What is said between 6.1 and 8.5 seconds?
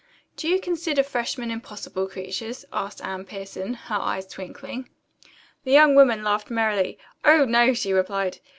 laughed merrily. "Oh, no," she replied.